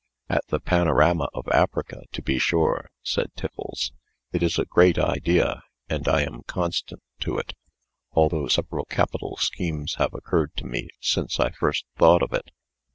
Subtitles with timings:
[0.29, 3.91] "At the panorama of Africa, to be sure," said Tiffles.
[4.31, 7.53] "It is a great idea, and I am constant to it,
[8.13, 12.49] although several capital schemes have occurred to me since I first thought of it.